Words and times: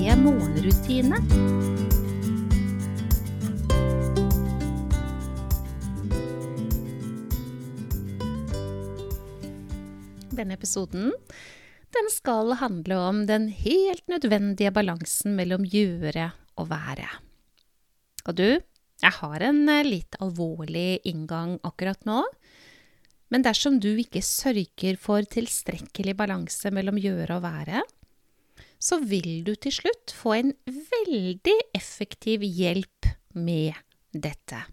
morgenrutine. 0.00 1.18
Denne 10.32 10.56
episoden 10.56 11.12
den 11.92 12.08
skal 12.08 12.54
handle 12.62 12.96
om 12.96 13.24
den 13.28 13.48
helt 13.52 14.06
nødvendige 14.08 14.72
balansen 14.72 15.36
mellom 15.36 15.66
gjøre 15.68 16.30
og 16.56 16.70
være. 16.70 17.08
Og 18.24 18.36
du, 18.38 18.48
jeg 19.02 19.16
har 19.20 19.44
en 19.44 19.64
eh, 19.68 19.84
litt 19.84 20.16
alvorlig 20.22 21.02
inngang 21.08 21.58
akkurat 21.66 22.00
nå. 22.08 22.22
Men 23.30 23.44
dersom 23.44 23.78
du 23.82 23.92
ikke 24.00 24.22
sørger 24.24 24.96
for 25.02 25.26
tilstrekkelig 25.28 26.16
balanse 26.18 26.72
mellom 26.74 26.96
gjøre 26.98 27.36
og 27.36 27.44
være, 27.44 27.82
så 28.80 28.98
vil 29.04 29.42
du 29.44 29.54
til 29.60 29.74
slutt 29.82 30.14
få 30.16 30.34
en 30.38 30.52
veldig 30.66 31.56
effektiv 31.76 32.44
hjelp 32.46 33.10
med 33.36 33.76
dette. 34.10 34.64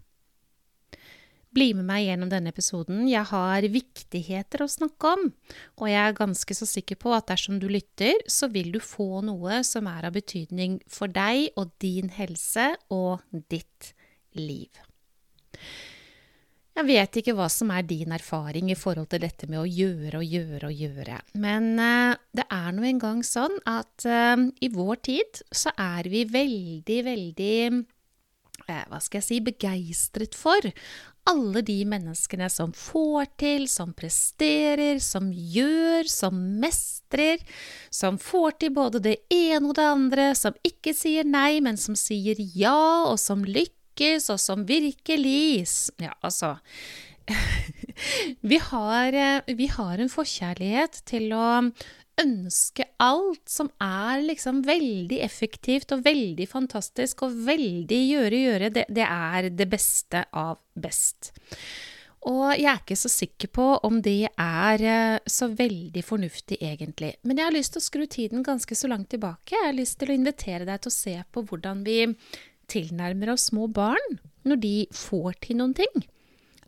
Bli 1.54 1.70
med 1.74 1.86
meg 1.88 2.04
gjennom 2.04 2.28
denne 2.30 2.52
episoden. 2.52 3.06
Jeg 3.08 3.24
har 3.30 3.64
viktigheter 3.72 4.62
å 4.62 4.70
snakke 4.70 5.12
om, 5.16 5.30
og 5.80 5.86
jeg 5.88 6.00
er 6.02 6.16
ganske 6.16 6.56
så 6.56 6.68
sikker 6.68 6.98
på 7.00 7.14
at 7.16 7.30
dersom 7.30 7.56
du 7.60 7.66
lytter, 7.72 8.20
så 8.28 8.50
vil 8.52 8.70
du 8.74 8.80
få 8.84 9.22
noe 9.26 9.62
som 9.66 9.88
er 9.90 10.10
av 10.10 10.16
betydning 10.16 10.78
for 10.92 11.10
deg 11.12 11.48
og 11.58 11.72
din 11.82 12.12
helse 12.18 12.70
og 12.94 13.24
ditt 13.48 13.94
liv. 14.36 14.68
Jeg 16.78 16.86
vet 16.86 17.16
ikke 17.18 17.32
hva 17.34 17.48
som 17.50 17.72
er 17.74 17.82
din 17.82 18.12
erfaring 18.14 18.68
i 18.70 18.78
forhold 18.78 19.08
til 19.10 19.24
dette 19.24 19.48
med 19.50 19.58
å 19.58 19.66
gjøre 19.66 20.20
og 20.20 20.34
gjøre 20.36 20.68
og 20.68 20.82
gjøre, 20.84 21.16
men 21.42 21.72
uh, 21.74 22.14
det 22.30 22.44
er 22.54 22.68
nå 22.76 22.84
engang 22.86 23.24
sånn 23.26 23.56
at 23.66 24.06
uh, 24.06 24.38
i 24.62 24.70
vår 24.70 25.00
tid 25.08 25.40
så 25.50 25.72
er 25.74 26.06
vi 26.06 26.22
veldig, 26.30 26.98
veldig 27.08 27.56
uh, 27.74 28.84
hva 28.92 29.00
skal 29.02 29.18
jeg 29.18 29.26
si, 29.26 29.40
begeistret 29.42 30.38
for 30.38 30.70
alle 31.28 31.64
de 31.66 31.80
menneskene 31.88 32.46
som 32.46 32.70
får 32.70 33.26
til, 33.42 33.66
som 33.68 33.90
presterer, 33.96 35.02
som 35.02 35.32
gjør, 35.34 36.06
som 36.08 36.38
mestrer, 36.62 37.42
som 37.90 38.22
får 38.22 38.54
til 38.62 38.72
både 38.78 39.02
det 39.02 39.16
ene 39.34 39.66
og 39.66 39.74
det 39.76 39.88
andre, 39.88 40.30
som 40.38 40.54
ikke 40.62 40.94
sier 40.96 41.26
nei, 41.26 41.58
men 41.64 41.76
som 41.76 41.98
sier 41.98 42.38
ja, 42.38 42.78
og 43.10 43.18
som 43.18 43.42
lykkes 43.42 43.77
lykkes, 43.98 44.30
og 44.30 44.40
som 44.40 44.66
virkelig 44.66 45.66
Ja, 45.98 46.14
altså 46.22 46.58
vi, 48.40 48.58
har, 48.58 49.12
eh, 49.12 49.54
vi 49.54 49.66
har 49.66 49.98
en 49.98 50.08
forkjærlighet 50.08 51.02
til 51.04 51.32
å 51.32 51.70
ønske 52.18 52.84
alt 52.98 53.44
som 53.46 53.68
er 53.78 54.22
liksom 54.24 54.62
veldig 54.66 55.20
effektivt 55.20 55.92
og 55.92 56.04
veldig 56.04 56.48
fantastisk 56.48 57.22
og 57.22 57.36
veldig 57.46 58.00
gjøre, 58.08 58.40
gjøre, 58.46 58.70
det, 58.70 58.86
det 58.88 59.04
er 59.04 59.50
det 59.50 59.68
beste 59.68 60.24
av 60.32 60.58
best. 60.74 61.34
Og 62.26 62.56
jeg 62.58 62.66
er 62.66 62.80
ikke 62.80 62.96
så 62.98 63.10
sikker 63.12 63.50
på 63.54 63.66
om 63.86 64.00
det 64.02 64.26
er 64.32 64.82
eh, 64.82 65.20
så 65.28 65.46
veldig 65.52 66.02
fornuftig, 66.02 66.58
egentlig. 66.60 67.12
Men 67.22 67.38
jeg 67.38 67.46
har 67.46 67.54
lyst 67.54 67.76
til 67.76 67.82
å 67.82 67.86
skru 67.86 68.06
tiden 68.10 68.42
ganske 68.42 68.74
så 68.74 68.90
langt 68.90 69.12
tilbake. 69.12 69.54
Jeg 69.54 69.68
har 69.68 69.76
lyst 69.76 70.00
til 70.00 70.10
å 70.10 70.16
invitere 70.18 70.66
deg 70.66 70.82
til 70.82 70.90
å 70.90 70.96
se 70.96 71.14
på 71.30 71.44
hvordan 71.46 71.84
vi 71.86 72.00
tilnærmer 72.70 73.34
oss 73.34 73.48
små 73.50 73.66
barn 73.72 74.20
når 74.48 74.62
de 74.62 74.76
får 74.94 75.40
til 75.44 75.60
noen 75.60 75.74
ting? 75.76 76.06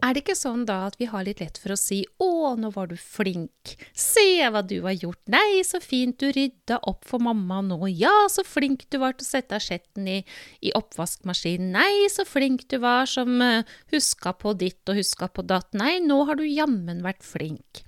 Er 0.00 0.14
det 0.16 0.22
ikke 0.22 0.36
sånn 0.38 0.62
da 0.64 0.86
at 0.88 0.94
vi 0.96 1.10
har 1.10 1.26
litt 1.26 1.42
lett 1.42 1.58
for 1.60 1.74
å 1.74 1.78
si 1.78 2.00
'Å, 2.08 2.56
nå 2.56 2.70
var 2.72 2.88
du 2.88 2.96
flink', 2.96 3.76
'Se 3.92 4.48
hva 4.48 4.62
du 4.64 4.80
har 4.86 4.96
gjort', 4.96 5.28
'Nei, 5.28 5.60
så 5.60 5.76
fint 5.80 6.16
du 6.16 6.32
rydda 6.32 6.80
opp 6.88 7.04
for 7.04 7.20
mamma 7.20 7.60
nå', 7.60 7.84
'Ja, 7.84 8.28
så 8.32 8.40
flink 8.42 8.88
du 8.88 8.96
var 8.98 9.12
til 9.12 9.26
å 9.26 9.28
sette 9.28 9.58
asjetten 9.60 10.08
i, 10.08 10.24
i 10.62 10.72
oppvaskmaskinen', 10.72 11.72
'Nei, 11.76 12.08
så 12.08 12.24
flink 12.24 12.66
du 12.68 12.78
var 12.78 13.04
som 13.04 13.42
uh, 13.42 13.62
huska 13.92 14.32
på 14.32 14.56
ditt 14.56 14.88
og 14.88 14.96
huska 14.96 15.28
på 15.28 15.44
datt', 15.44 15.76
'Nei, 15.76 16.00
nå 16.00 16.24
har 16.24 16.36
du 16.36 16.48
jammen 16.48 17.04
vært 17.04 17.20
flink'. 17.20 17.84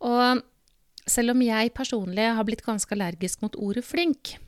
Og 0.00 0.42
selv 1.06 1.36
om 1.36 1.42
jeg 1.42 1.74
personlig 1.74 2.34
har 2.34 2.44
blitt 2.44 2.64
ganske 2.64 2.88
allergisk 2.88 3.42
mot 3.42 3.54
ordet 3.56 3.84
flink, 3.84 4.38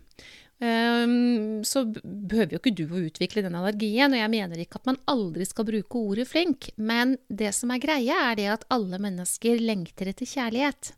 så 0.61 1.83
behøver 1.91 2.55
jo 2.55 2.61
ikke 2.61 2.75
du 2.79 2.85
å 2.87 3.05
utvikle 3.05 3.43
den 3.45 3.57
allergien. 3.59 4.13
Og 4.15 4.21
jeg 4.21 4.33
mener 4.33 4.61
ikke 4.63 4.81
at 4.81 4.91
man 4.93 5.01
aldri 5.11 5.47
skal 5.49 5.67
bruke 5.69 6.01
ordet 6.01 6.29
flink, 6.31 6.71
men 6.77 7.17
det 7.29 7.53
som 7.57 7.73
er 7.75 7.83
greia, 7.83 8.31
er 8.31 8.39
det 8.39 8.51
at 8.53 8.69
alle 8.75 9.01
mennesker 9.03 9.61
lengter 9.61 10.13
etter 10.13 10.29
kjærlighet. 10.29 10.95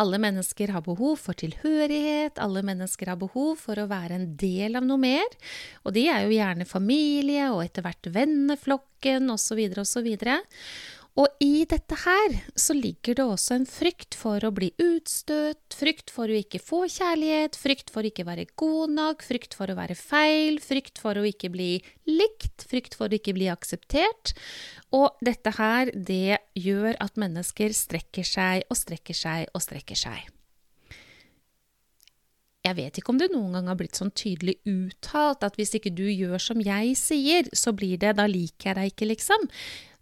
Alle 0.00 0.16
mennesker 0.22 0.70
har 0.72 0.84
behov 0.86 1.18
for 1.20 1.36
tilhørighet, 1.36 2.38
alle 2.40 2.62
mennesker 2.64 3.10
har 3.12 3.18
behov 3.20 3.58
for 3.60 3.76
å 3.76 3.88
være 3.90 4.16
en 4.16 4.30
del 4.40 4.78
av 4.78 4.86
noe 4.86 5.00
mer. 5.02 5.26
Og 5.84 5.92
de 5.96 6.06
er 6.08 6.24
jo 6.24 6.32
gjerne 6.32 6.68
familie 6.68 7.50
og 7.52 7.64
etter 7.66 7.84
hvert 7.84 8.08
venneflokken 8.14 9.28
osv. 9.34 9.60
osv. 9.82 10.08
Og 10.08 10.38
i 11.40 11.64
dette 11.64 11.96
her 12.02 12.34
så 12.58 12.74
ligger 12.76 13.16
det 13.16 13.24
også 13.24 13.56
en 13.56 13.66
frykt 13.68 14.14
for 14.18 14.44
å 14.44 14.52
bli 14.54 14.68
utstøtt, 14.80 15.72
frykt 15.72 16.12
for 16.12 16.28
å 16.28 16.36
ikke 16.36 16.60
få 16.62 16.82
kjærlighet, 16.92 17.56
frykt 17.56 17.92
for 17.92 18.04
å 18.04 18.10
ikke 18.10 18.26
være 18.28 18.44
god 18.60 18.92
nok, 18.96 19.24
frykt 19.24 19.56
for 19.56 19.72
å 19.72 19.76
være 19.78 19.96
feil, 19.98 20.60
frykt 20.62 21.00
for 21.00 21.16
å 21.16 21.24
ikke 21.26 21.50
bli 21.52 21.70
likt, 22.10 22.66
frykt 22.68 22.98
for 22.98 23.08
å 23.08 23.18
ikke 23.18 23.34
bli 23.36 23.48
akseptert. 23.52 24.34
Og 24.96 25.16
dette 25.24 25.54
her, 25.56 25.92
det 25.94 26.42
gjør 26.58 27.00
at 27.00 27.20
mennesker 27.20 27.72
strekker 27.76 28.26
seg 28.26 28.68
og 28.68 28.78
strekker 28.78 29.16
seg 29.16 29.48
og 29.54 29.64
strekker 29.64 29.98
seg. 29.98 30.39
Jeg 32.70 32.78
vet 32.78 32.98
ikke 33.00 33.10
om 33.10 33.18
det 33.18 33.32
noen 33.32 33.56
gang 33.56 33.68
har 33.70 33.78
blitt 33.80 33.98
sånn 33.98 34.12
tydelig 34.14 34.60
uttalt 34.68 35.42
at 35.46 35.56
hvis 35.58 35.74
ikke 35.74 35.90
du 35.90 36.06
gjør 36.06 36.38
som 36.42 36.60
jeg 36.62 36.94
sier, 36.98 37.48
så 37.56 37.74
blir 37.74 37.98
det 37.98 38.14
da 38.20 38.28
liker 38.30 38.70
jeg 38.70 38.76
deg 38.78 38.92
ikke, 38.92 39.08
liksom. 39.10 39.48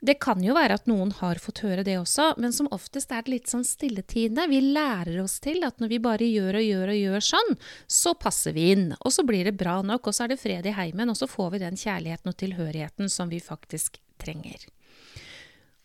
Det 0.04 0.14
kan 0.22 0.42
jo 0.44 0.54
være 0.54 0.76
at 0.78 0.86
noen 0.86 1.10
har 1.18 1.40
fått 1.42 1.64
høre 1.64 1.82
det 1.86 1.96
også, 1.98 2.28
men 2.38 2.52
som 2.54 2.68
oftest 2.74 3.10
er 3.10 3.24
det 3.24 3.32
litt 3.32 3.50
sånn 3.50 3.64
stilletiende. 3.66 4.44
Vi 4.50 4.60
lærer 4.76 5.16
oss 5.24 5.38
til 5.42 5.64
at 5.66 5.80
når 5.82 5.90
vi 5.90 6.00
bare 6.04 6.28
gjør 6.28 6.60
og 6.60 6.66
gjør 6.66 6.92
og 6.92 6.98
gjør 7.00 7.24
sånn, 7.32 7.56
så 7.90 8.12
passer 8.14 8.54
vi 8.54 8.68
inn. 8.76 8.92
Og 9.00 9.14
så 9.16 9.24
blir 9.26 9.48
det 9.48 9.56
bra 9.58 9.80
nok, 9.82 10.06
og 10.06 10.14
så 10.14 10.26
er 10.26 10.34
det 10.34 10.42
fred 10.42 10.68
i 10.68 10.76
heimen, 10.76 11.10
og 11.10 11.18
så 11.18 11.26
får 11.30 11.56
vi 11.56 11.62
den 11.64 11.80
kjærligheten 11.80 12.30
og 12.30 12.38
tilhørigheten 12.38 13.10
som 13.10 13.32
vi 13.32 13.40
faktisk 13.42 13.98
trenger. 14.22 14.68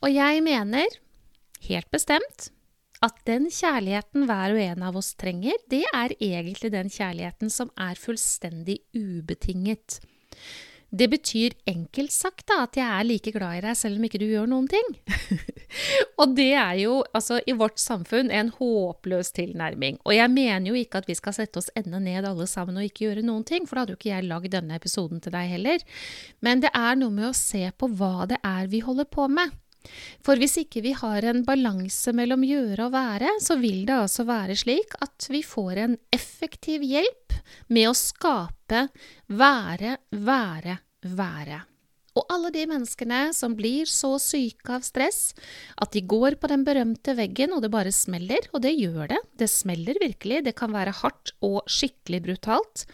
Og 0.04 0.12
jeg 0.14 0.44
mener, 0.46 1.00
helt 1.66 1.90
bestemt, 1.96 2.52
at 3.04 3.24
den 3.28 3.50
kjærligheten 3.52 4.28
hver 4.30 4.56
og 4.56 4.62
en 4.64 4.86
av 4.88 5.00
oss 5.00 5.14
trenger, 5.20 5.60
det 5.72 5.84
er 5.92 6.16
egentlig 6.20 6.72
den 6.74 6.92
kjærligheten 6.92 7.52
som 7.52 7.72
er 7.80 8.00
fullstendig 8.00 8.80
ubetinget. 8.96 10.00
Det 10.94 11.08
betyr 11.10 11.56
enkelt 11.66 12.14
sagt 12.14 12.46
da, 12.52 12.68
at 12.68 12.78
jeg 12.78 12.86
er 12.86 13.06
like 13.08 13.32
glad 13.34 13.58
i 13.58 13.62
deg 13.66 13.78
selv 13.80 13.98
om 13.98 14.04
ikke 14.06 14.20
du 14.22 14.28
gjør 14.28 14.46
noen 14.52 14.68
ting. 14.70 14.92
og 16.22 16.36
det 16.38 16.52
er 16.54 16.76
jo 16.84 17.00
altså, 17.18 17.40
i 17.50 17.56
vårt 17.58 17.82
samfunn 17.82 18.30
en 18.30 18.52
håpløs 18.54 19.34
tilnærming. 19.34 19.98
Og 20.06 20.14
jeg 20.14 20.30
mener 20.30 20.70
jo 20.70 20.78
ikke 20.78 21.02
at 21.02 21.10
vi 21.10 21.18
skal 21.18 21.34
sette 21.34 21.64
oss 21.64 21.72
ende 21.80 21.98
ned 22.04 22.30
alle 22.30 22.46
sammen 22.50 22.78
og 22.78 22.86
ikke 22.86 23.08
gjøre 23.08 23.26
noen 23.26 23.42
ting, 23.50 23.66
for 23.66 23.74
da 23.74 23.88
hadde 23.88 23.96
jo 23.96 24.02
ikke 24.04 24.12
jeg 24.12 24.30
lagd 24.30 24.54
denne 24.54 24.78
episoden 24.78 25.24
til 25.24 25.34
deg 25.34 25.50
heller. 25.56 25.88
Men 26.46 26.62
det 26.62 26.70
er 26.78 27.02
noe 27.02 27.18
med 27.18 27.32
å 27.32 27.36
se 27.42 27.66
på 27.74 27.90
hva 27.98 28.30
det 28.30 28.38
er 28.46 28.70
vi 28.70 28.86
holder 28.86 29.10
på 29.10 29.26
med. 29.34 29.58
For 30.24 30.40
hvis 30.40 30.58
ikke 30.64 30.84
vi 30.86 30.94
har 30.98 31.26
en 31.28 31.44
balanse 31.48 32.14
mellom 32.16 32.46
gjøre 32.48 32.88
og 32.88 32.96
være, 32.96 33.36
så 33.44 33.58
vil 33.62 33.84
det 33.90 33.98
altså 33.98 34.26
være 34.28 34.56
slik 34.60 34.96
at 35.04 35.28
vi 35.34 35.44
får 35.46 35.84
en 35.84 36.00
effektiv 36.16 36.86
hjelp 36.88 37.38
med 37.74 37.90
å 37.90 37.98
skape, 37.98 38.88
være, 39.28 39.98
være, 40.24 40.80
være. 41.14 41.62
Og 42.14 42.30
alle 42.30 42.52
de 42.54 42.66
menneskene 42.70 43.22
som 43.34 43.56
blir 43.58 43.90
så 43.90 44.12
syke 44.22 44.76
av 44.76 44.84
stress 44.86 45.32
at 45.82 45.96
de 45.96 46.04
går 46.06 46.38
på 46.38 46.50
den 46.52 46.66
berømte 46.68 47.16
veggen 47.18 47.56
og 47.56 47.64
det 47.66 47.72
bare 47.74 47.94
smeller, 47.94 48.46
og 48.54 48.62
det 48.66 48.76
gjør 48.78 49.10
det, 49.16 49.22
det 49.42 49.50
smeller 49.50 49.98
virkelig, 50.02 50.44
det 50.46 50.54
kan 50.58 50.74
være 50.76 50.94
hardt 51.02 51.34
og 51.42 51.64
skikkelig 51.66 52.22
brutalt, 52.28 52.86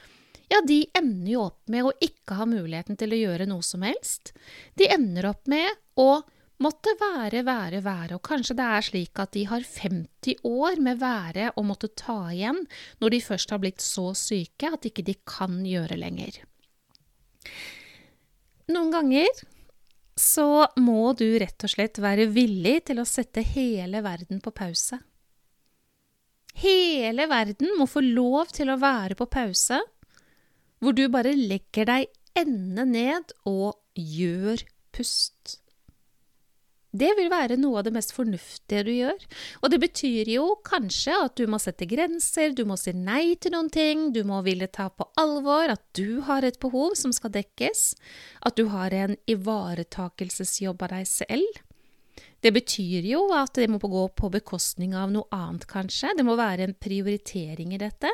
ja, 0.49 0.63
de 0.65 0.81
ender 0.97 1.29
jo 1.35 1.43
opp 1.45 1.69
med 1.69 1.85
å 1.85 1.93
ikke 2.01 2.39
ha 2.39 2.47
muligheten 2.49 2.97
til 2.97 3.13
å 3.13 3.19
gjøre 3.19 3.45
noe 3.49 3.65
som 3.65 3.83
helst. 3.85 4.31
De 4.79 4.87
ender 4.89 5.27
opp 5.29 5.45
med 5.51 5.67
å 5.99 6.23
måtte 6.63 6.93
være, 6.99 7.43
være, 7.47 7.81
være, 7.85 8.17
og 8.17 8.23
kanskje 8.25 8.55
det 8.59 8.67
er 8.67 8.85
slik 8.85 9.21
at 9.21 9.31
de 9.35 9.45
har 9.49 9.63
50 9.63 10.41
år 10.47 10.81
med 10.83 10.99
være 11.01 11.51
å 11.55 11.63
måtte 11.65 11.91
ta 11.97 12.19
igjen 12.33 12.65
når 12.99 13.15
de 13.15 13.21
først 13.23 13.53
har 13.53 13.61
blitt 13.63 13.83
så 13.83 14.09
syke 14.17 14.73
at 14.75 14.87
ikke 14.89 15.05
de 15.07 15.15
kan 15.27 15.61
gjøre 15.65 15.99
lenger. 15.99 16.41
Noen 18.69 18.91
ganger 18.93 19.45
så 20.19 20.67
må 20.83 21.13
du 21.17 21.25
rett 21.39 21.63
og 21.63 21.71
slett 21.71 22.01
være 22.03 22.27
villig 22.35 22.81
til 22.89 22.99
å 22.99 23.07
sette 23.07 23.41
hele 23.55 24.03
verden 24.03 24.41
på 24.43 24.51
pause. 24.51 24.99
Hele 26.59 27.29
verden 27.31 27.71
må 27.79 27.87
få 27.87 28.03
lov 28.03 28.51
til 28.51 28.71
å 28.73 28.79
være 28.81 29.15
på 29.15 29.29
pause, 29.31 29.79
hvor 30.83 30.95
du 30.95 31.05
bare 31.11 31.31
legger 31.37 31.87
deg 31.87 32.09
ende 32.39 32.83
ned 32.87 33.31
og 33.47 33.79
gjør 33.95 34.59
pust. 34.95 35.59
Det 36.89 37.09
vil 37.19 37.29
være 37.29 37.59
noe 37.59 37.79
av 37.79 37.85
det 37.85 37.93
mest 37.93 38.15
fornuftige 38.15 38.81
du 38.87 38.91
gjør. 38.95 39.25
Og 39.61 39.69
det 39.69 39.79
betyr 39.83 40.31
jo 40.33 40.45
kanskje 40.65 41.13
at 41.25 41.35
du 41.37 41.45
må 41.45 41.59
sette 41.61 41.85
grenser, 41.89 42.55
du 42.57 42.63
må 42.65 42.79
si 42.81 42.95
nei 42.97 43.35
til 43.37 43.53
noen 43.53 43.69
ting, 43.69 44.07
du 44.15 44.23
må 44.25 44.41
ville 44.45 44.65
ta 44.73 44.87
på 44.89 45.05
alvor 45.21 45.69
at 45.75 45.83
du 45.93 46.21
har 46.25 46.47
et 46.47 46.57
behov 46.61 46.97
som 46.97 47.13
skal 47.13 47.35
dekkes, 47.35 47.93
at 48.41 48.57
du 48.57 48.71
har 48.73 48.95
en 48.97 49.17
ivaretakelsesjobb 49.29 50.87
av 50.87 50.95
deg 50.97 51.09
selv. 51.09 51.61
Det 52.41 52.53
betyr 52.55 53.05
jo 53.05 53.25
at 53.35 53.57
det 53.59 53.67
må 53.69 53.77
gå 53.83 54.05
på 54.15 54.29
bekostning 54.31 54.95
av 54.97 55.11
noe 55.11 55.27
annet, 55.35 55.67
kanskje. 55.69 56.15
Det 56.17 56.25
må 56.25 56.37
være 56.39 56.65
en 56.65 56.75
prioritering 56.79 57.75
i 57.75 57.81
dette. 57.81 58.11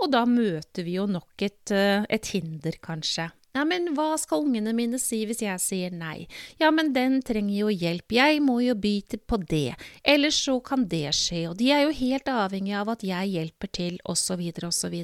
Og 0.00 0.10
da 0.12 0.24
møter 0.28 0.86
vi 0.86 0.96
jo 0.96 1.04
nok 1.06 1.44
et, 1.44 1.70
eh, 1.70 2.06
et 2.08 2.32
hinder, 2.32 2.80
kanskje. 2.80 3.28
Ja, 3.58 3.64
men 3.66 3.90
hva 3.96 4.12
skal 4.20 4.44
ungene 4.46 4.70
mine 4.76 5.00
si 5.02 5.24
hvis 5.26 5.42
jeg 5.42 5.58
sier 5.62 5.94
nei? 5.94 6.28
Ja, 6.60 6.70
men 6.74 6.92
den 6.94 7.18
trenger 7.26 7.56
jo 7.64 7.72
hjelp, 7.72 8.14
jeg 8.14 8.42
må 8.44 8.60
jo 8.62 8.76
by 8.78 8.94
på 9.26 9.40
det, 9.50 9.74
ellers 10.06 10.38
så 10.44 10.58
kan 10.62 10.84
det 10.90 11.08
skje, 11.16 11.48
og 11.50 11.56
de 11.58 11.72
er 11.74 11.82
jo 11.86 11.96
helt 11.98 12.30
avhengig 12.30 12.76
av 12.78 12.92
at 12.94 13.02
jeg 13.06 13.32
hjelper 13.34 13.72
til, 13.74 13.98
osv., 14.06 14.44
osv. 14.68 14.94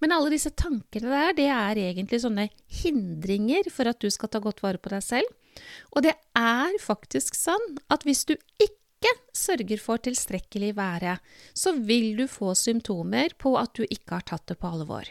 Men 0.00 0.14
alle 0.16 0.32
disse 0.34 0.52
tankene 0.52 1.12
der, 1.12 1.32
det 1.38 1.48
er 1.52 1.80
egentlig 1.80 2.20
sånne 2.22 2.48
hindringer 2.82 3.70
for 3.72 3.88
at 3.88 4.00
du 4.00 4.10
skal 4.12 4.32
ta 4.32 4.40
godt 4.42 4.60
vare 4.64 4.80
på 4.80 4.92
deg 4.92 5.04
selv. 5.04 5.32
Og 5.96 6.04
det 6.06 6.14
er 6.36 6.76
faktisk 6.82 7.36
sånn 7.38 7.80
at 7.92 8.04
hvis 8.08 8.26
du 8.28 8.36
ikke 8.60 9.14
sørger 9.36 9.80
for 9.80 10.02
tilstrekkelig 10.04 10.74
være, 10.76 11.16
så 11.56 11.72
vil 11.76 12.12
du 12.20 12.26
få 12.30 12.54
symptomer 12.58 13.34
på 13.40 13.56
at 13.60 13.74
du 13.76 13.84
ikke 13.88 14.18
har 14.18 14.28
tatt 14.28 14.46
det 14.52 14.60
på 14.60 14.70
alvor. 14.70 15.08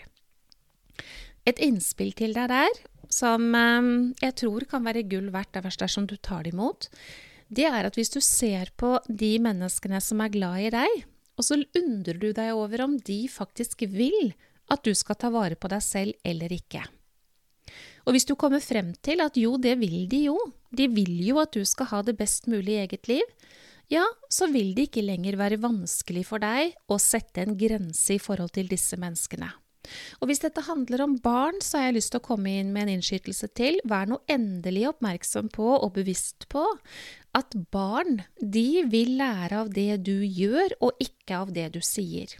Et 1.49 1.61
innspill 1.65 2.11
til 2.17 2.35
deg 2.35 2.51
der, 2.51 2.81
som 3.09 3.49
eh, 3.57 3.89
jeg 4.21 4.37
tror 4.43 4.67
kan 4.69 4.85
være 4.85 5.07
gull 5.09 5.31
verdt 5.33 5.57
dersom 5.65 6.05
du 6.09 6.15
tar 6.17 6.45
det 6.45 6.53
imot, 6.53 6.89
det 7.49 7.65
er 7.65 7.87
at 7.87 7.95
hvis 7.97 8.13
du 8.13 8.19
ser 8.21 8.69
på 8.77 8.99
de 9.07 9.33
menneskene 9.41 9.97
som 10.03 10.21
er 10.21 10.33
glad 10.33 10.67
i 10.67 10.73
deg, 10.75 11.01
og 11.39 11.47
så 11.47 11.57
undrer 11.57 12.19
du 12.21 12.29
deg 12.35 12.53
over 12.53 12.83
om 12.85 12.97
de 13.01 13.23
faktisk 13.31 13.87
vil 13.89 14.33
at 14.69 14.83
du 14.85 14.93
skal 14.93 15.17
ta 15.17 15.31
vare 15.33 15.57
på 15.57 15.71
deg 15.71 15.81
selv 15.81 16.17
eller 16.27 16.51
ikke. 16.53 16.83
Og 18.05 18.13
hvis 18.15 18.27
du 18.29 18.35
kommer 18.39 18.61
frem 18.61 18.91
til 19.05 19.23
at 19.23 19.37
jo, 19.37 19.55
det 19.61 19.75
vil 19.81 20.03
de 20.11 20.23
jo, 20.27 20.37
de 20.69 20.87
vil 20.91 21.15
jo 21.25 21.39
at 21.41 21.53
du 21.55 21.65
skal 21.65 21.89
ha 21.93 22.03
det 22.05 22.17
best 22.19 22.49
mulig 22.49 22.75
i 22.75 22.83
eget 22.83 23.09
liv, 23.09 23.33
ja, 23.89 24.05
så 24.29 24.49
vil 24.53 24.75
det 24.77 24.89
ikke 24.89 25.05
lenger 25.05 25.39
være 25.39 25.61
vanskelig 25.61 26.27
for 26.29 26.41
deg 26.43 26.75
å 26.89 26.99
sette 27.01 27.41
en 27.41 27.57
grense 27.57 28.13
i 28.13 28.21
forhold 28.21 28.53
til 28.53 28.69
disse 28.69 28.99
menneskene. 29.01 29.49
Og 30.19 30.29
hvis 30.29 30.43
dette 30.43 30.65
handler 30.67 31.05
om 31.05 31.15
barn, 31.23 31.61
så 31.63 31.79
har 31.79 31.89
jeg 31.89 31.99
lyst 31.99 32.13
til 32.15 32.21
å 32.21 32.27
komme 32.29 32.57
inn 32.59 32.73
med 32.75 32.87
en 32.87 32.97
innskytelse 32.97 33.51
til. 33.57 33.79
Vær 33.89 34.09
nå 34.09 34.21
endelig 34.31 34.87
oppmerksom 34.93 35.49
på 35.55 35.71
og 35.77 35.93
bevisst 35.97 36.49
på 36.51 36.65
at 37.37 37.55
barn, 37.73 38.23
de 38.41 38.83
vil 38.89 39.17
lære 39.19 39.63
av 39.63 39.73
det 39.73 40.03
du 40.07 40.17
gjør, 40.25 40.77
og 40.81 41.01
ikke 41.03 41.43
av 41.43 41.53
det 41.55 41.69
du 41.77 41.81
sier. 41.85 42.39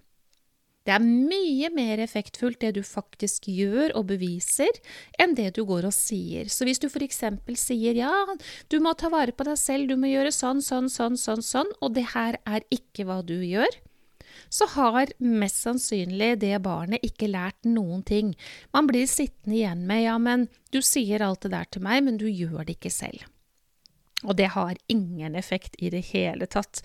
Det 0.87 0.95
er 0.95 1.03
mye 1.05 1.67
mer 1.69 1.99
effektfullt 2.01 2.63
det 2.63 2.71
du 2.79 2.79
faktisk 2.87 3.45
gjør 3.51 3.91
og 3.99 4.07
beviser, 4.09 4.79
enn 5.21 5.35
det 5.37 5.51
du 5.59 5.61
går 5.69 5.85
og 5.85 5.93
sier. 5.93 6.47
Så 6.49 6.65
hvis 6.65 6.81
du 6.81 6.87
eksempel 6.89 7.59
sier 7.59 7.99
ja, 7.99 8.13
du 8.73 8.79
må 8.81 8.95
ta 8.97 9.11
vare 9.13 9.35
på 9.35 9.45
deg 9.45 9.59
selv, 9.59 9.91
du 9.91 9.99
må 9.99 10.09
gjøre 10.09 10.31
sånn, 10.33 10.63
sånn, 10.65 10.89
sånn, 10.89 11.19
sånn, 11.19 11.45
sånn, 11.45 11.69
og 11.83 11.93
det 11.93 12.07
her 12.15 12.39
er 12.47 12.65
ikke 12.73 13.05
hva 13.05 13.19
du 13.21 13.37
gjør, 13.37 13.69
så 14.49 14.67
har 14.75 15.13
mest 15.23 15.63
sannsynlig 15.63 16.35
det 16.43 16.55
barnet 16.65 17.05
ikke 17.05 17.31
lært 17.31 17.65
noen 17.69 18.03
ting. 18.03 18.35
Man 18.75 18.89
blir 18.89 19.09
sittende 19.09 19.59
igjen 19.61 19.85
med 19.89 20.03
ja, 20.05 20.17
men 20.21 20.47
du 20.73 20.81
sier 20.85 21.23
alt 21.25 21.45
det 21.45 21.53
der 21.55 21.69
til 21.69 21.85
meg, 21.85 22.03
men 22.05 22.17
du 22.21 22.27
gjør 22.29 22.65
det 22.65 22.79
ikke 22.79 22.93
selv. 22.93 23.27
Og 24.27 24.35
det 24.35 24.49
har 24.51 24.75
ingen 24.91 25.35
effekt 25.39 25.77
i 25.79 25.91
det 25.93 26.01
hele 26.11 26.47
tatt. 26.51 26.81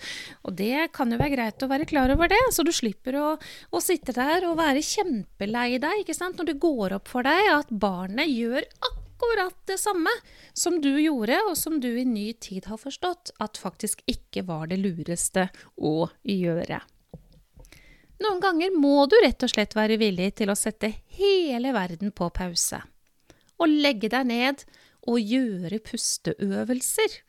Og 0.47 0.55
det 0.55 0.91
kan 0.95 1.11
jo 1.11 1.19
være 1.19 1.35
greit 1.35 1.65
å 1.65 1.69
være 1.71 1.87
klar 1.89 2.13
over 2.13 2.31
det, 2.31 2.39
så 2.55 2.63
du 2.63 2.71
slipper 2.71 3.17
å, 3.19 3.33
å 3.75 3.81
sitte 3.83 4.15
der 4.15 4.47
og 4.47 4.59
være 4.61 4.85
kjempelei 4.85 5.75
deg 5.83 6.13
når 6.15 6.47
det 6.47 6.59
går 6.63 6.95
opp 6.95 7.11
for 7.11 7.27
deg 7.27 7.51
at 7.51 7.73
barnet 7.75 8.31
gjør 8.31 8.63
akkurat 8.87 9.55
det 9.67 9.77
samme 9.81 10.11
som 10.55 10.79
du 10.79 10.93
gjorde, 11.01 11.41
og 11.49 11.57
som 11.59 11.79
du 11.83 11.91
i 11.91 12.07
ny 12.07 12.31
tid 12.39 12.69
har 12.71 12.79
forstått 12.79 13.35
at 13.43 13.59
faktisk 13.59 14.03
ikke 14.07 14.45
var 14.47 14.71
det 14.71 14.79
lureste 14.79 15.49
å 15.75 16.07
gjøre. 16.23 16.79
Noen 18.23 18.39
ganger 18.39 18.75
må 18.75 19.05
du 19.11 19.17
rett 19.23 19.43
og 19.43 19.51
slett 19.51 19.75
være 19.75 19.99
villig 19.99 20.31
til 20.39 20.51
å 20.51 20.57
sette 20.57 20.93
hele 21.17 21.73
verden 21.75 22.13
på 22.15 22.29
pause. 22.35 22.79
Og 23.59 23.71
legge 23.71 24.09
deg 24.11 24.27
ned 24.29 24.63
og 25.05 25.19
gjøre 25.19 25.81
pusteøvelser, 25.85 27.19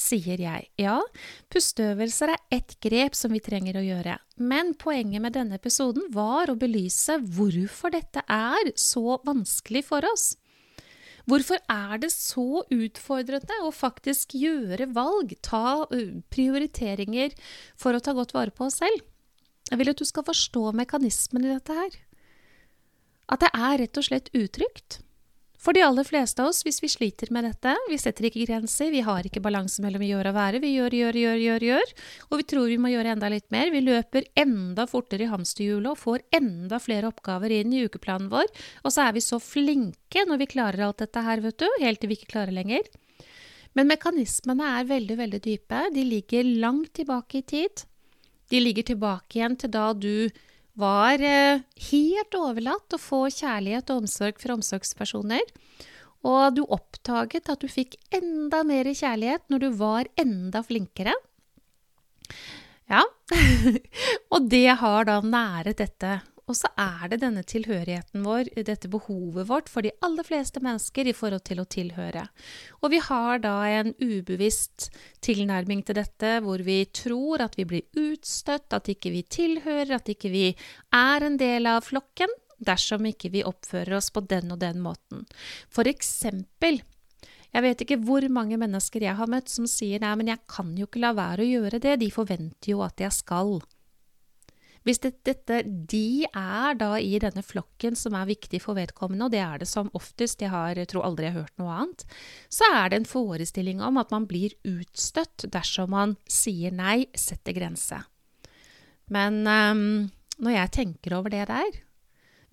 sier 0.00 0.40
jeg. 0.42 0.68
Ja, 0.80 0.98
pusteøvelser 1.52 2.34
er 2.34 2.44
ett 2.58 2.76
grep 2.82 3.16
som 3.16 3.32
vi 3.34 3.42
trenger 3.44 3.78
å 3.78 3.84
gjøre, 3.84 4.18
men 4.36 4.74
poenget 4.78 5.22
med 5.24 5.36
denne 5.36 5.58
episoden 5.60 6.10
var 6.14 6.50
å 6.50 6.58
belyse 6.58 7.18
hvorfor 7.22 7.94
dette 7.94 8.24
er 8.28 8.72
så 8.80 9.20
vanskelig 9.26 9.84
for 9.88 10.06
oss. 10.12 10.34
Hvorfor 11.24 11.56
er 11.72 11.96
det 12.02 12.10
så 12.12 12.66
utfordrende 12.68 13.62
å 13.64 13.72
faktisk 13.72 14.34
gjøre 14.36 14.90
valg, 14.92 15.32
ta 15.40 15.86
prioriteringer 16.34 17.32
for 17.80 17.96
å 17.96 18.02
ta 18.04 18.12
godt 18.12 18.36
vare 18.36 18.52
på 18.52 18.68
oss 18.68 18.82
selv? 18.82 19.00
Jeg 19.70 19.80
vil 19.80 19.92
at 19.94 20.00
du 20.00 20.04
skal 20.08 20.26
forstå 20.26 20.74
mekanismen 20.76 21.46
i 21.46 21.54
dette 21.54 21.76
her. 21.76 21.96
At 23.32 23.40
det 23.40 23.50
er 23.56 23.80
rett 23.80 24.00
og 24.00 24.06
slett 24.06 24.32
utrygt. 24.36 25.00
For 25.64 25.72
de 25.72 25.80
aller 25.80 26.04
fleste 26.04 26.42
av 26.44 26.50
oss, 26.50 26.60
hvis 26.66 26.82
vi 26.82 26.90
sliter 26.92 27.30
med 27.32 27.46
dette, 27.48 27.72
vi 27.88 27.96
setter 27.96 28.26
ikke 28.28 28.42
grenser, 28.44 28.90
vi 28.92 29.00
har 29.06 29.24
ikke 29.24 29.40
balanse 29.40 29.80
mellom 29.80 30.02
gjøre 30.04 30.34
og 30.34 30.36
være, 30.36 30.60
vi 30.60 30.74
gjør, 30.74 30.96
gjør, 30.98 31.18
gjør, 31.22 31.38
gjør, 31.40 31.64
gjør, 31.70 31.92
og 32.28 32.34
vi 32.36 32.46
tror 32.52 32.66
vi 32.68 32.76
må 32.84 32.90
gjøre 32.92 33.14
enda 33.14 33.30
litt 33.32 33.46
mer, 33.54 33.70
vi 33.72 33.80
løper 33.80 34.26
enda 34.42 34.84
fortere 34.90 35.24
i 35.24 35.30
hamsterhjulet 35.30 35.88
og 35.94 36.02
får 36.02 36.26
enda 36.36 36.80
flere 36.84 37.08
oppgaver 37.08 37.54
inn 37.62 37.72
i 37.72 37.80
ukeplanen 37.86 38.28
vår, 38.34 38.52
og 38.84 38.92
så 38.92 39.06
er 39.06 39.16
vi 39.16 39.24
så 39.24 39.40
flinke 39.40 40.26
når 40.28 40.42
vi 40.44 40.50
klarer 40.52 40.84
alt 40.84 41.00
dette 41.00 41.24
her, 41.24 41.40
vet 41.46 41.64
du, 41.64 41.66
helt 41.80 42.02
til 42.02 42.12
vi 42.12 42.20
ikke 42.20 42.34
klarer 42.34 42.52
lenger. 42.52 42.84
Men 43.72 43.88
mekanismene 43.88 44.68
er 44.82 44.92
veldig, 44.92 45.16
veldig 45.22 45.42
dype, 45.48 45.80
de 45.96 46.04
ligger 46.12 46.52
langt 46.60 46.92
tilbake 47.00 47.40
i 47.40 47.46
tid, 47.54 47.86
de 48.52 48.60
ligger 48.60 48.90
tilbake 48.90 49.38
igjen 49.38 49.56
til 49.60 49.72
da 49.74 49.92
du 49.96 50.28
var 50.78 51.22
eh, 51.22 51.62
helt 51.90 52.36
overlatt 52.38 52.96
å 52.96 53.00
få 53.00 53.26
kjærlighet 53.30 53.92
og 53.94 54.04
omsorg 54.04 54.40
fra 54.42 54.56
omsorgspersoner. 54.56 55.44
Og 56.24 56.56
du 56.56 56.64
oppdaget 56.64 57.50
at 57.52 57.62
du 57.62 57.68
fikk 57.70 57.96
enda 58.14 58.62
mer 58.66 58.88
kjærlighet 58.88 59.44
når 59.52 59.64
du 59.64 59.68
var 59.78 60.08
enda 60.20 60.64
flinkere. 60.64 61.14
Ja, 62.90 63.04
og 64.34 64.48
det 64.52 64.66
har 64.80 65.06
da 65.08 65.20
næret 65.24 65.80
dette 65.80 66.18
og 66.44 66.56
så 66.58 66.68
er 66.80 67.08
det 67.12 67.20
denne 67.22 67.42
tilhørigheten 67.46 68.24
vår, 68.26 68.50
dette 68.68 68.90
behovet 68.92 69.48
vårt 69.48 69.70
for 69.72 69.84
de 69.84 69.94
aller 70.04 70.26
fleste 70.26 70.60
mennesker 70.64 71.08
i 71.08 71.16
forhold 71.16 71.44
til 71.48 71.62
å 71.62 71.66
tilhøre. 71.68 72.26
Og 72.82 72.92
vi 72.92 73.00
har 73.06 73.40
da 73.44 73.56
en 73.80 73.94
ubevisst 73.96 74.90
tilnærming 75.24 75.84
til 75.88 75.98
dette, 76.00 76.36
hvor 76.44 76.60
vi 76.66 76.82
tror 76.92 77.46
at 77.46 77.56
vi 77.56 77.68
blir 77.68 78.00
utstøtt, 78.00 78.68
at 78.76 78.90
ikke 78.92 79.14
vi 79.14 79.24
tilhører, 79.24 79.96
at 79.96 80.10
ikke 80.12 80.32
vi 80.34 80.46
er 80.92 81.24
en 81.24 81.38
del 81.40 81.70
av 81.70 81.86
flokken, 81.88 82.32
dersom 82.64 83.08
ikke 83.08 83.32
vi 83.32 83.44
oppfører 83.44 83.96
oss 83.98 84.12
på 84.14 84.22
den 84.28 84.52
og 84.54 84.60
den 84.60 84.84
måten. 84.84 85.24
For 85.72 85.88
eksempel 85.88 86.82
jeg 87.54 87.62
vet 87.62 87.82
ikke 87.84 88.00
hvor 88.02 88.24
mange 88.34 88.56
mennesker 88.58 89.04
jeg 89.06 89.14
har 89.14 89.30
møtt 89.30 89.52
som 89.52 89.68
sier 89.70 90.02
nei, 90.02 90.10
men 90.18 90.32
jeg 90.32 90.42
kan 90.50 90.72
jo 90.74 90.88
ikke 90.88 91.04
la 91.04 91.12
være 91.14 91.44
å 91.44 91.50
gjøre 91.52 91.78
det, 91.84 92.00
de 92.02 92.10
forventer 92.10 92.72
jo 92.72 92.82
at 92.82 92.98
jeg 92.98 93.14
skal. 93.14 93.60
Hvis 94.84 95.00
det, 95.00 95.14
dette 95.24 95.62
de 95.64 96.26
er 96.28 96.76
da 96.76 96.90
i 97.00 97.16
denne 97.22 97.40
flokken 97.44 97.96
som 97.96 98.16
er 98.18 98.28
viktig 98.28 98.60
for 98.60 98.76
vedkommende, 98.76 99.26
og 99.26 99.32
det 99.32 99.40
er 99.40 99.62
det 99.62 99.68
som 99.70 99.88
oftest, 99.96 100.44
jeg 100.44 100.52
har, 100.52 100.76
jeg 100.76 100.90
tror 100.92 101.06
aldri 101.08 101.30
jeg 101.30 101.36
har 101.36 101.46
hørt 101.46 101.62
noe 101.62 101.76
annet, 101.78 102.04
så 102.52 102.68
er 102.68 102.92
det 102.92 102.98
en 103.00 103.08
forestilling 103.08 103.80
om 103.84 103.96
at 104.02 104.12
man 104.12 104.28
blir 104.28 104.52
utstøtt 104.68 105.46
dersom 105.54 105.94
man 105.96 106.18
sier 106.28 106.74
nei, 106.74 107.06
setter 107.16 107.56
grense. 107.56 108.02
Men 109.12 109.40
um, 109.48 109.88
når 110.44 110.56
jeg 110.58 110.74
tenker 110.80 111.16
over 111.16 111.32
det 111.32 111.48
der, 111.48 111.82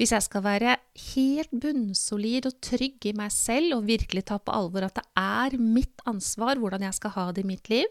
Hvis 0.02 0.16
jeg 0.16 0.24
skal 0.26 0.42
være 0.42 0.78
helt 1.14 1.52
bunnsolid 1.62 2.48
og 2.50 2.56
trygg 2.64 3.06
i 3.06 3.12
meg 3.14 3.30
selv 3.30 3.76
og 3.76 3.86
virkelig 3.86 4.24
ta 4.26 4.40
på 4.42 4.50
alvor 4.50 4.88
at 4.88 4.96
det 4.98 5.04
er 5.20 5.60
mitt 5.62 6.02
ansvar 6.10 6.58
hvordan 6.58 6.82
jeg 6.88 6.96
skal 6.98 7.14
ha 7.14 7.26
det 7.32 7.44
i 7.44 7.50
mitt 7.52 7.70
liv, 7.70 7.86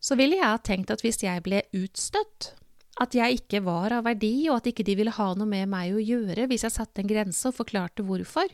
så 0.00 0.16
ville 0.16 0.38
jeg 0.38 0.48
ha 0.48 0.56
tenkt 0.64 0.88
at 0.94 1.04
hvis 1.04 1.20
jeg 1.20 1.42
ble 1.44 1.60
utstøtt, 1.76 2.54
at 3.00 3.16
jeg 3.16 3.40
ikke 3.40 3.62
var 3.64 3.94
av 3.96 4.04
verdi, 4.04 4.48
og 4.50 4.60
at 4.60 4.68
ikke 4.70 4.84
de 4.86 4.96
ville 4.98 5.14
ha 5.16 5.30
noe 5.36 5.48
med 5.48 5.70
meg 5.72 5.94
å 5.96 6.02
gjøre 6.02 6.48
hvis 6.50 6.66
jeg 6.66 6.76
satte 6.76 7.02
en 7.02 7.10
grense 7.10 7.48
og 7.48 7.56
forklarte 7.56 8.04
hvorfor, 8.04 8.50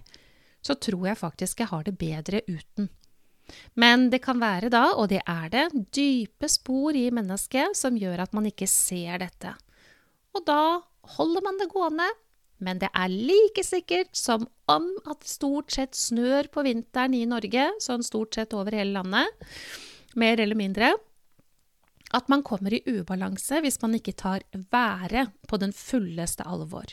så 0.62 0.76
tror 0.82 1.08
jeg 1.10 1.20
faktisk 1.20 1.62
jeg 1.62 1.70
har 1.72 1.86
det 1.86 1.96
bedre 1.98 2.42
uten. 2.46 2.88
Men 3.78 4.08
det 4.10 4.22
kan 4.24 4.40
være 4.42 4.70
da, 4.74 4.88
og 4.98 5.10
det 5.12 5.22
er 5.22 5.50
det, 5.52 5.66
dype 5.94 6.48
spor 6.50 6.96
i 6.98 7.08
mennesket 7.14 7.78
som 7.78 7.98
gjør 7.98 8.24
at 8.24 8.34
man 8.34 8.48
ikke 8.50 8.66
ser 8.70 9.20
dette. 9.22 9.54
Og 10.34 10.42
da 10.46 10.82
holder 11.16 11.44
man 11.46 11.60
det 11.60 11.70
gående, 11.70 12.08
men 12.58 12.80
det 12.80 12.88
er 12.96 13.12
like 13.12 13.62
sikkert 13.66 14.14
som 14.16 14.46
om 14.72 14.88
at 15.04 15.20
det 15.22 15.30
stort 15.30 15.74
sett 15.74 15.94
snør 15.98 16.48
på 16.52 16.64
vinteren 16.66 17.14
i 17.14 17.26
Norge, 17.28 17.68
sånn 17.82 18.04
stort 18.06 18.38
sett 18.38 18.56
over 18.56 18.74
hele 18.74 18.96
landet, 18.96 19.46
mer 20.18 20.40
eller 20.40 20.58
mindre, 20.58 20.94
at 22.16 22.30
man 22.32 22.44
kommer 22.46 22.74
i 22.74 22.82
ubalanse 22.88 23.60
hvis 23.64 23.80
man 23.82 23.98
ikke 23.98 24.16
tar 24.16 24.46
været 24.72 25.34
på 25.48 25.60
den 25.60 25.74
fulleste 25.76 26.46
alvor. 26.48 26.88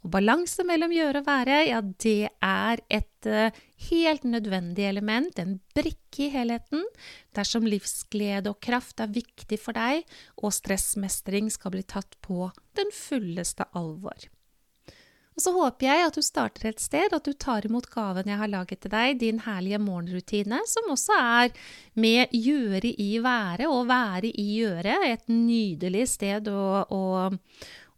Og 0.00 0.12
balanse 0.14 0.64
mellom 0.64 0.94
gjøre 0.96 1.20
og 1.20 1.26
være, 1.26 1.56
ja, 1.68 1.80
det 2.00 2.30
er 2.40 2.80
et 2.88 3.28
uh, 3.28 3.58
helt 3.90 4.24
nødvendig 4.24 4.86
element, 4.88 5.38
en 5.38 5.58
brikke 5.76 6.24
i 6.24 6.30
helheten, 6.32 6.86
dersom 7.36 7.68
livsglede 7.68 8.48
og 8.48 8.62
kraft 8.64 9.04
er 9.04 9.12
viktig 9.12 9.60
for 9.60 9.76
deg, 9.76 10.06
og 10.40 10.56
stressmestring 10.56 11.52
skal 11.52 11.76
bli 11.76 11.84
tatt 11.84 12.16
på 12.24 12.48
den 12.80 12.88
fulleste 12.96 13.68
alvor. 13.76 14.30
Og 15.40 15.44
så 15.46 15.54
håper 15.56 15.86
jeg 15.86 16.02
at 16.04 16.12
du 16.12 16.20
starter 16.20 16.68
et 16.68 16.82
sted, 16.84 17.14
at 17.16 17.24
du 17.24 17.32
tar 17.32 17.64
imot 17.64 17.86
gaven 17.88 18.28
jeg 18.28 18.36
har 18.36 18.52
laget 18.52 18.84
til 18.84 18.92
deg, 18.92 19.16
din 19.22 19.40
herlige 19.40 19.80
morgenrutine, 19.80 20.60
som 20.68 20.84
også 20.92 21.16
er 21.16 21.48
med 21.96 22.28
gjøre 22.36 22.92
i 22.92 23.16
være 23.24 23.64
og 23.72 23.88
være 23.88 24.28
i 24.28 24.44
gjøre, 24.58 25.00
et 25.08 25.24
nydelig 25.32 26.12
sted 26.12 26.44
å, 26.52 26.84
å, 26.92 27.32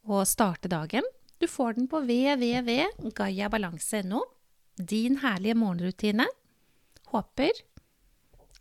å 0.07 0.23
starte 0.23 0.71
dagen. 0.71 1.03
Du 1.43 1.51
får 1.51 1.75
den 1.81 1.91
på 1.91 1.99
www.gayabalanse.no. 2.07 4.23
Din 4.79 5.19
herlige 5.25 5.57
morgenrutine. 5.59 6.31
Håper 7.11 7.51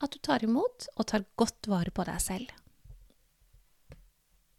at 0.02 0.10
du 0.10 0.18
tar 0.26 0.42
imot 0.42 0.90
og 0.98 1.06
tar 1.14 1.30
godt 1.38 1.70
vare 1.70 1.94
på 1.94 2.02
deg 2.10 2.18
selv. 2.18 2.50